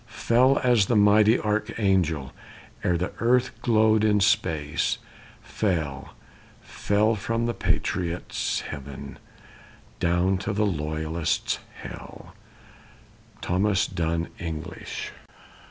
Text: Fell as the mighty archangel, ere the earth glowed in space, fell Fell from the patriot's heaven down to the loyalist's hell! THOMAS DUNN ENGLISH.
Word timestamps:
Fell 0.07 0.57
as 0.63 0.87
the 0.87 0.95
mighty 0.95 1.37
archangel, 1.39 2.33
ere 2.83 2.97
the 2.97 3.11
earth 3.19 3.51
glowed 3.61 4.03
in 4.03 4.19
space, 4.19 4.97
fell 5.43 6.15
Fell 6.63 7.13
from 7.13 7.45
the 7.45 7.53
patriot's 7.53 8.61
heaven 8.61 9.19
down 9.99 10.39
to 10.39 10.53
the 10.53 10.65
loyalist's 10.65 11.59
hell! 11.83 12.33
THOMAS 13.43 13.85
DUNN 13.93 14.29
ENGLISH. 14.39 15.11